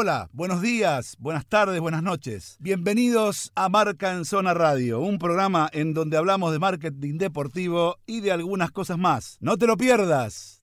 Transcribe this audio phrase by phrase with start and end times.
[0.00, 2.56] Hola, buenos días, buenas tardes, buenas noches.
[2.60, 8.20] Bienvenidos a Marca en Zona Radio, un programa en donde hablamos de marketing deportivo y
[8.20, 9.38] de algunas cosas más.
[9.40, 10.62] No te lo pierdas.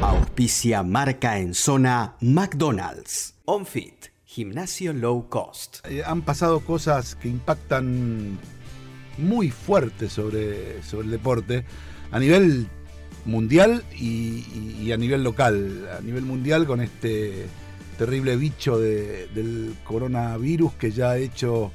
[0.00, 3.34] Auspicia Marca en Zona McDonald's.
[3.44, 5.86] OnFit, gimnasio low cost.
[5.86, 8.38] Eh, han pasado cosas que impactan
[9.18, 11.66] muy fuerte sobre, sobre el deporte
[12.10, 12.68] a nivel
[13.26, 14.46] mundial y,
[14.80, 15.86] y a nivel local.
[15.94, 17.46] A nivel mundial con este
[18.00, 21.70] terrible bicho de- del coronavirus que ya ha hecho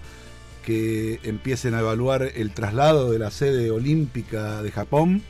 [0.66, 5.22] que empiecen a evaluar el traslado de la sede olímpica de Japón.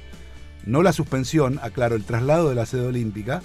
[0.66, 3.42] No la suspensión, aclaro, el traslado de la sede olímpica.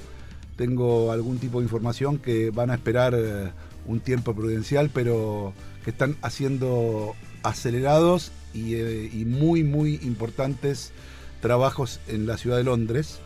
[0.54, 3.50] Tengo algún tipo de información que van a esperar eh,
[3.84, 10.92] un tiempo prudencial, pero que están haciendo acelerados eh, y muy, muy importantes
[11.40, 13.18] trabajos en la ciudad de Londres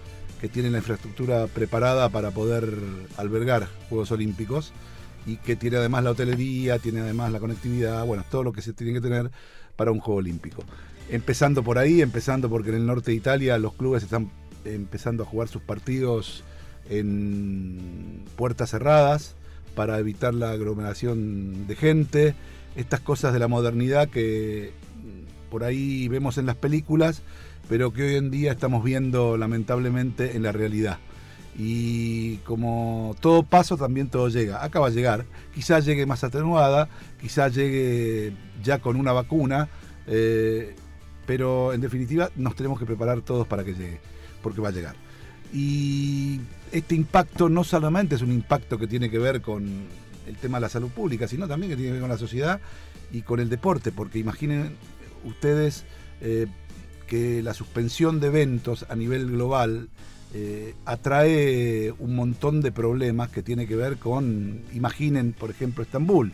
[0.44, 2.68] que tienen la infraestructura preparada para poder
[3.16, 4.74] albergar Juegos Olímpicos
[5.24, 8.74] y que tiene además la hotelería, tiene además la conectividad, bueno, todo lo que se
[8.74, 9.30] tiene que tener
[9.74, 10.62] para un Juego Olímpico.
[11.08, 14.30] Empezando por ahí, empezando porque en el norte de Italia los clubes están
[14.66, 16.44] empezando a jugar sus partidos
[16.90, 19.36] en puertas cerradas
[19.74, 22.34] para evitar la aglomeración de gente,
[22.76, 24.74] estas cosas de la modernidad que
[25.50, 27.22] por ahí vemos en las películas,
[27.68, 30.98] pero que hoy en día estamos viendo lamentablemente en la realidad.
[31.56, 34.64] Y como todo paso, también todo llega.
[34.64, 35.24] Acá va llegar.
[35.54, 36.88] Quizás llegue más atenuada,
[37.20, 39.68] quizás llegue ya con una vacuna,
[40.06, 40.74] eh,
[41.26, 44.00] pero en definitiva nos tenemos que preparar todos para que llegue,
[44.42, 44.96] porque va a llegar.
[45.52, 46.40] Y
[46.72, 49.64] este impacto no solamente es un impacto que tiene que ver con
[50.26, 52.60] el tema de la salud pública, sino también que tiene que ver con la sociedad
[53.12, 54.74] y con el deporte, porque imaginen
[55.24, 55.84] ustedes
[56.20, 56.48] eh,
[57.06, 59.88] que la suspensión de eventos a nivel global
[60.32, 66.32] eh, atrae un montón de problemas que tiene que ver con, imaginen por ejemplo Estambul,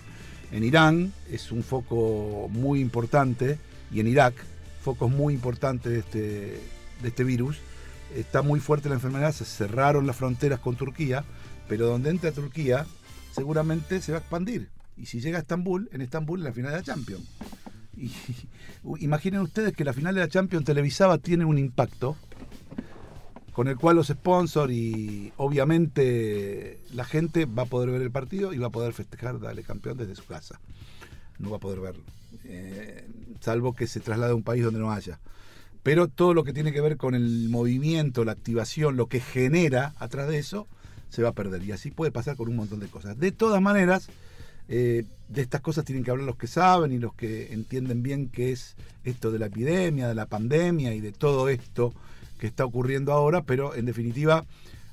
[0.53, 3.59] en Irán es un foco muy importante
[3.93, 4.35] y en Irak,
[4.83, 6.21] focos muy importantes de este,
[7.03, 7.59] de este virus,
[8.17, 11.25] está muy fuerte la enfermedad, se cerraron las fronteras con Turquía,
[11.69, 12.87] pero donde entra Turquía
[13.33, 14.69] seguramente se va a expandir.
[14.97, 17.27] Y si llega a Estambul, en Estambul en la final de la Champions.
[19.01, 22.17] Imaginen ustedes que la final de la Champions televisada tiene un impacto
[23.53, 28.53] con el cual los sponsors y obviamente la gente va a poder ver el partido
[28.53, 30.61] y va a poder festejar Dale Campeón desde su casa.
[31.39, 32.03] No va a poder verlo.
[32.45, 33.07] Eh,
[33.41, 35.19] salvo que se traslade a un país donde no haya.
[35.83, 39.95] Pero todo lo que tiene que ver con el movimiento, la activación, lo que genera
[39.99, 40.69] atrás de eso,
[41.09, 41.63] se va a perder.
[41.65, 43.19] Y así puede pasar con un montón de cosas.
[43.19, 44.09] De todas maneras,
[44.73, 48.29] eh, de estas cosas tienen que hablar los que saben y los que entienden bien
[48.29, 51.93] qué es esto de la epidemia, de la pandemia y de todo esto
[52.39, 54.45] que está ocurriendo ahora, pero en definitiva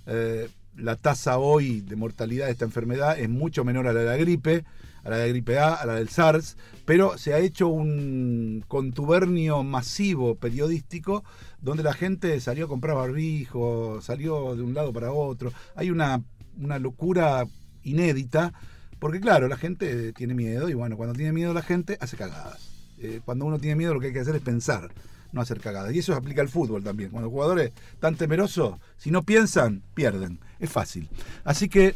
[0.07, 4.05] eh, la tasa hoy de mortalidad de esta enfermedad es mucho menor a la de
[4.07, 4.65] la gripe,
[5.03, 8.65] a la de la gripe A, a la del SARS, pero se ha hecho un
[8.67, 11.23] contubernio masivo periodístico
[11.61, 15.51] donde la gente salió a comprar barbijo, salió de un lado para otro.
[15.75, 16.23] Hay una,
[16.59, 17.45] una locura
[17.83, 18.53] inédita,
[18.99, 22.69] porque claro, la gente tiene miedo y bueno, cuando tiene miedo la gente hace cagadas.
[22.99, 24.91] Eh, cuando uno tiene miedo lo que hay que hacer es pensar,
[25.31, 25.93] no hacer cagadas.
[25.93, 27.11] Y eso aplica al fútbol también.
[27.11, 30.39] Cuando los jugadores están temerosos, si no piensan, pierden.
[30.59, 31.07] Es fácil.
[31.43, 31.93] Así que,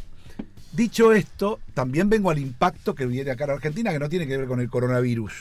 [0.72, 4.36] dicho esto, también vengo al impacto que viene acá en Argentina, que no tiene que
[4.36, 5.32] ver con el coronavirus.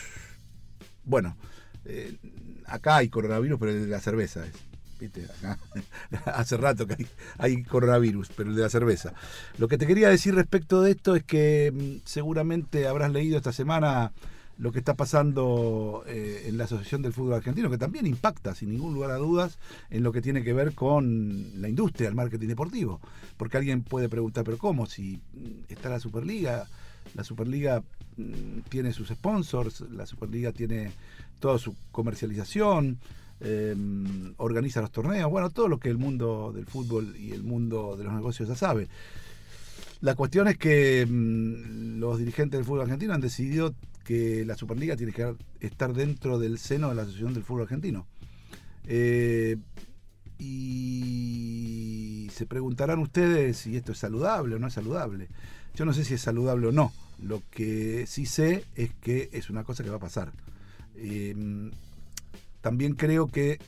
[1.03, 1.37] Bueno,
[1.85, 2.15] eh,
[2.65, 4.70] acá hay coronavirus, pero de la cerveza es.
[6.25, 7.07] Hace rato que
[7.37, 9.13] hay, coronavirus, pero el de la cerveza.
[9.57, 13.53] Lo que te quería decir respecto de esto es que mmm, seguramente habrás leído esta
[13.53, 14.11] semana
[14.57, 18.69] lo que está pasando eh, en la Asociación del Fútbol Argentino, que también impacta, sin
[18.69, 19.57] ningún lugar a dudas,
[19.89, 22.99] en lo que tiene que ver con la industria del marketing deportivo.
[23.37, 24.85] Porque alguien puede preguntar, pero ¿cómo?
[24.85, 25.19] Si
[25.67, 26.67] está la Superliga,
[27.15, 27.81] la Superliga
[28.17, 30.91] mmm, tiene sus sponsors, la Superliga tiene
[31.39, 32.99] toda su comercialización,
[33.41, 33.75] eh,
[34.37, 38.03] organiza los torneos, bueno, todo lo que el mundo del fútbol y el mundo de
[38.03, 38.87] los negocios ya sabe.
[40.01, 44.95] La cuestión es que mmm, los dirigentes del fútbol argentino han decidido que la Superliga
[44.95, 48.07] tiene que estar dentro del seno de la Asociación del Fútbol Argentino.
[48.85, 49.57] Eh,
[50.39, 55.27] y se preguntarán ustedes si esto es saludable o no es saludable.
[55.75, 56.91] Yo no sé si es saludable o no.
[57.21, 60.31] Lo que sí sé es que es una cosa que va a pasar.
[60.95, 61.35] Eh,
[62.61, 63.59] también creo que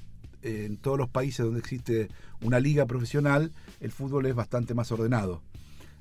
[0.43, 2.09] eh, en todos los países donde existe
[2.41, 5.41] una liga profesional, el fútbol es bastante más ordenado.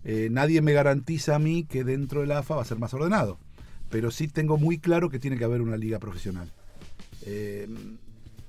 [0.05, 2.93] Eh, nadie me garantiza a mí que dentro de la AFA va a ser más
[2.93, 3.39] ordenado,
[3.89, 6.51] pero sí tengo muy claro que tiene que haber una liga profesional.
[7.25, 7.69] Eh,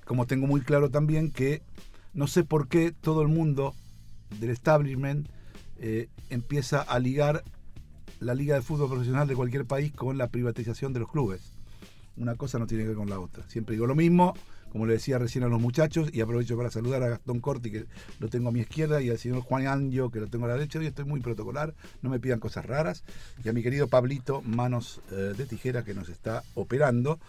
[0.05, 1.61] como tengo muy claro también que
[2.13, 3.75] no sé por qué todo el mundo
[4.39, 5.29] del establishment
[6.29, 7.43] empieza a ligar
[8.19, 11.52] la liga de fútbol profesional de cualquier país con la privatización de los clubes.
[12.17, 13.43] Una cosa no tiene que ver con la otra.
[13.47, 14.35] Siempre digo lo mismo,
[14.71, 17.85] como le decía recién a los muchachos, y aprovecho para saludar a Gastón Corti, que
[18.19, 20.55] lo tengo a mi izquierda, y al señor Juan Anjo, que lo tengo a la
[20.55, 20.79] derecha.
[20.79, 23.03] Hoy estoy muy protocolar, no me pidan cosas raras.
[23.43, 27.19] Y a mi querido Pablito, manos eh, de tijera, que nos está operando.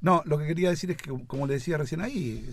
[0.00, 2.46] No, lo que quería decir es que, como le decía recién ahí,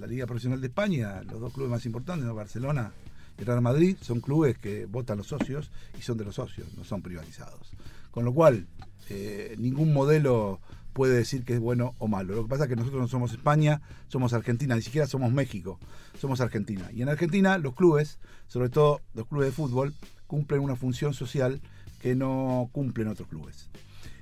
[0.00, 2.92] la Liga Profesional de España, los dos clubes más importantes, Barcelona
[3.38, 6.84] y Real Madrid, son clubes que votan los socios y son de los socios, no
[6.84, 7.70] son privatizados.
[8.10, 8.66] Con lo cual,
[9.10, 10.60] eh, ningún modelo
[10.92, 12.34] puede decir que es bueno o malo.
[12.34, 15.78] Lo que pasa es que nosotros no somos España, somos Argentina, ni siquiera somos México,
[16.18, 16.90] somos Argentina.
[16.92, 19.94] Y en Argentina los clubes, sobre todo los clubes de fútbol,
[20.26, 21.60] cumplen una función social
[22.00, 23.70] que no cumplen otros clubes.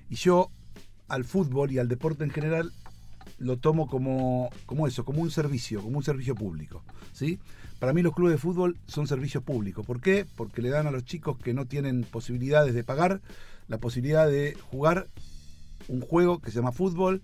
[0.08, 0.50] Y yo
[1.08, 2.72] al fútbol y al deporte en general
[3.38, 6.82] lo tomo como, como eso, como un servicio, como un servicio público.
[7.12, 7.38] ¿sí?
[7.78, 9.84] Para mí los clubes de fútbol son servicios públicos.
[9.84, 10.26] ¿Por qué?
[10.36, 13.20] Porque le dan a los chicos que no tienen posibilidades de pagar
[13.68, 15.08] la posibilidad de jugar
[15.88, 17.22] un juego que se llama fútbol,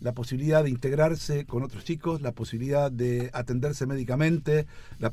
[0.00, 4.66] la posibilidad de integrarse con otros chicos, la posibilidad de atenderse médicamente,
[4.98, 5.10] la,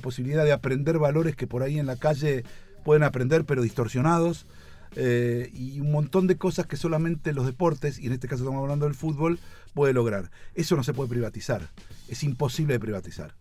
[0.00, 2.44] posibilidad de aprender valores que por ahí en la calle
[2.84, 4.46] pueden aprender pero distorsionados.
[4.98, 8.62] Eh, y un montón de cosas que solamente los deportes, y en este caso estamos
[8.62, 9.38] hablando del fútbol,
[9.74, 10.30] puede lograr.
[10.54, 11.68] Eso no se puede privatizar,
[12.08, 13.34] es imposible de privatizar.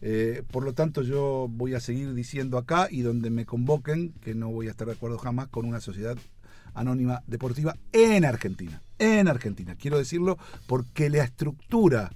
[0.00, 4.34] Eh, por lo tanto, yo voy a seguir diciendo acá y donde me convoquen que
[4.34, 6.16] no voy a estar de acuerdo jamás con una sociedad
[6.74, 8.80] Anónima Deportiva en Argentina.
[8.98, 9.76] En Argentina.
[9.76, 12.10] Quiero decirlo porque la estructura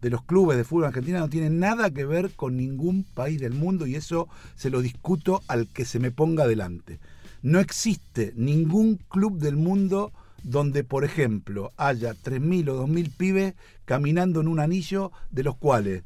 [0.00, 3.40] de los clubes de fútbol en Argentina no tiene nada que ver con ningún país
[3.40, 7.00] del mundo y eso se lo discuto al que se me ponga delante.
[7.42, 10.12] No existe ningún club del mundo
[10.42, 13.54] donde, por ejemplo, haya 3.000 o 2.000 pibes
[13.84, 16.04] caminando en un anillo, de los cuales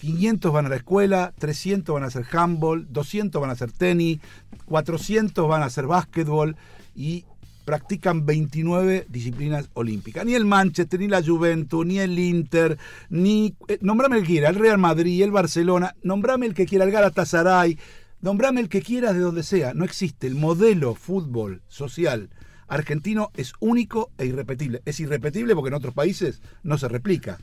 [0.00, 4.20] 500 van a la escuela, 300 van a hacer handball, 200 van a hacer tenis,
[4.66, 6.56] 400 van a hacer básquetbol
[6.94, 7.24] y
[7.64, 10.24] practican 29 disciplinas olímpicas.
[10.24, 12.78] Ni el Manchester, ni la Juventus, ni el Inter,
[13.08, 13.54] ni...
[13.68, 16.90] Eh, nombrame el que quiera, el Real Madrid, el Barcelona, nombrame el que quiera, el
[16.90, 17.78] Galatasaray,
[18.20, 19.74] nombrame el que quiera de donde sea.
[19.74, 20.26] No existe.
[20.26, 22.30] El modelo fútbol social
[22.68, 24.82] argentino es único e irrepetible.
[24.84, 27.38] Es irrepetible porque en otros países no se replica.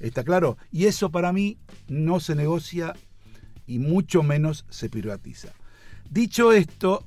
[0.00, 0.56] ¿Está claro?
[0.70, 2.94] Y eso para mí no se negocia
[3.66, 5.48] y mucho menos se privatiza.
[6.10, 7.06] Dicho esto,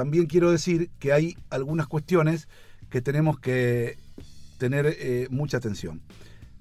[0.00, 2.48] también quiero decir que hay algunas cuestiones
[2.88, 3.98] que tenemos que
[4.56, 6.00] tener eh, mucha atención.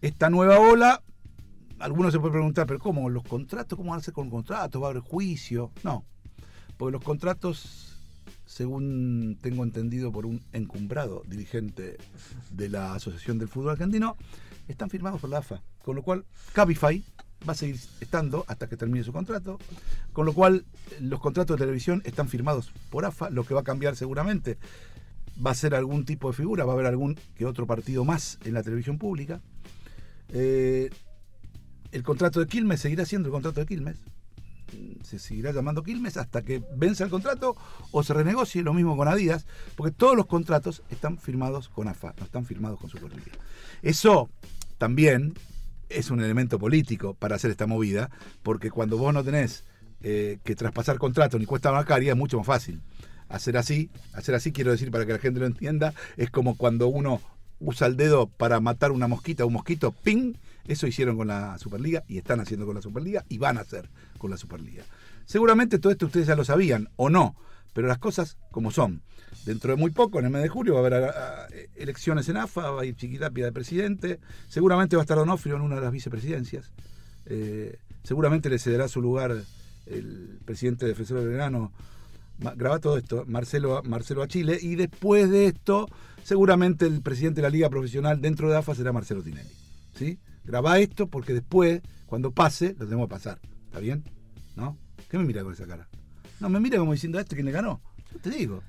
[0.02, 1.02] Esta nueva ola,
[1.80, 3.10] algunos se pueden preguntar, pero ¿cómo?
[3.10, 3.78] ¿Los contratos?
[3.78, 4.82] ¿Cómo van a ser con contratos?
[4.82, 5.72] ¿Va a haber juicio?
[5.86, 6.04] No,
[6.76, 7.96] porque los contratos,
[8.46, 11.96] según tengo entendido por un encumbrado dirigente
[12.52, 14.18] de la Asociación del Fútbol Argentino,
[14.68, 15.62] están firmados por la AFA.
[15.82, 17.02] Con lo cual, Cabify
[17.48, 19.60] va a seguir estando hasta que termine su contrato,
[20.14, 20.66] con lo cual
[21.00, 24.58] los contratos de televisión están firmados por AFA, lo que va a cambiar seguramente
[25.46, 28.40] va a ser algún tipo de figura, va a haber algún que otro partido más
[28.44, 29.42] en la televisión pública.
[30.30, 30.90] Eh,
[31.92, 33.98] el contrato de Quilmes seguirá siendo el contrato de Quilmes.
[35.04, 37.56] Se seguirá llamando Quilmes hasta que vence el contrato
[37.92, 42.14] o se renegocie, lo mismo con Adidas, porque todos los contratos están firmados con AFA,
[42.20, 43.32] no están firmados con Superliga.
[43.82, 44.30] Eso
[44.78, 45.34] también
[45.90, 48.10] es un elemento político para hacer esta movida,
[48.44, 49.66] porque cuando vos no tenés
[50.02, 52.82] eh, que traspasar contrato ni cuesta bancaria es mucho más fácil.
[53.28, 56.88] Hacer así, hacer así quiero decir para que la gente lo entienda, es como cuando
[56.88, 57.22] uno
[57.60, 60.36] usa el dedo para matar una mosquita, un mosquito, ¡ping!
[60.68, 63.90] Eso hicieron con la Superliga y están haciendo con la Superliga y van a hacer
[64.18, 64.84] con la Superliga.
[65.26, 67.36] Seguramente todo esto ustedes ya lo sabían o no,
[67.80, 69.04] pero las cosas como son.
[69.46, 72.28] Dentro de muy poco, en el mes de julio, va a haber ah, ah, elecciones
[72.28, 74.20] en AFA, va a ir Chiquitapia de presidente,
[74.50, 76.74] seguramente va a estar Donofrio en una de las vicepresidencias,
[77.26, 79.34] eh, seguramente le cederá su lugar
[79.86, 81.72] el presidente de Defensor del Verano,
[82.58, 85.88] graba todo esto, Marcelo, Marcelo a Chile, y después de esto,
[86.22, 89.56] seguramente el presidente de la Liga Profesional dentro de AFA será Marcelo Tinelli.
[89.96, 90.20] ¿sí?
[90.44, 93.40] Graba esto porque después, cuando pase, lo tenemos que pasar.
[93.68, 94.04] ¿Está bien?
[94.58, 94.78] ¿No?
[95.10, 95.88] ¿Qué me mira con esa cara?
[96.40, 97.82] No, me mira como diciendo esto, ¿quién le ganó?
[98.14, 98.64] Yo te digo.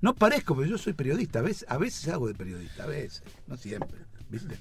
[0.00, 1.40] No parezco, pero yo soy periodista.
[1.40, 3.98] A veces, a veces hago de periodista, a veces, no siempre.
[4.30, 4.56] ¿viste?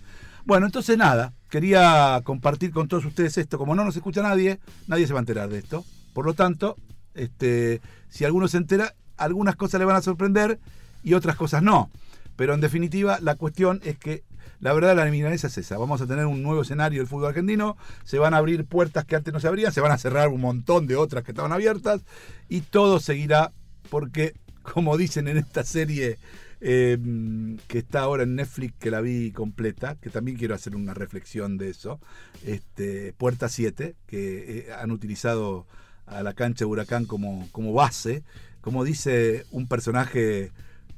[0.46, 3.58] Bueno, entonces nada, quería compartir con todos ustedes esto.
[3.58, 5.86] Como no nos escucha nadie, nadie se va a enterar de esto.
[6.14, 6.78] Por lo tanto,
[7.14, 10.60] este, si alguno se entera, algunas cosas le van a sorprender
[11.04, 11.90] y otras cosas no.
[12.36, 14.24] Pero en definitiva, la cuestión es que
[14.60, 15.78] la verdad la milanesa es esa.
[15.78, 19.16] Vamos a tener un nuevo escenario del fútbol argentino, se van a abrir puertas que
[19.16, 22.02] antes no se abrían, se van a cerrar un montón de otras que estaban abiertas.
[22.50, 23.52] Y todo seguirá
[23.90, 24.34] porque
[24.74, 26.18] como dicen en esta serie
[26.60, 30.94] em, que está ahora en Netflix, que la vi completa, que también quiero hacer una
[30.94, 32.00] reflexión de eso,
[32.46, 35.66] este, Puerta 7, que eh, han utilizado
[36.06, 38.24] a la cancha de Huracán como, como base,
[38.62, 40.52] como dice un personaje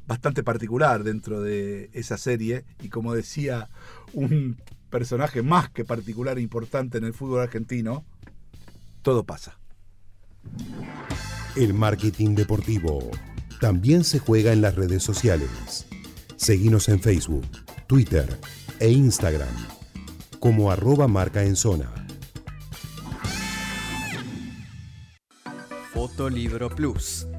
[0.09, 3.69] bastante particular dentro de esa serie y como decía
[4.13, 4.57] un
[4.89, 8.03] personaje más que particular e importante en el fútbol argentino,
[9.03, 9.59] todo pasa.
[11.55, 13.11] El marketing deportivo
[13.61, 15.85] también se juega en las redes sociales.
[16.37, 17.45] Seguimos en Facebook,
[17.85, 18.35] Twitter
[18.79, 19.55] e Instagram
[20.39, 21.93] como arroba marca en zona.
[25.93, 27.29] Fotolibro Plus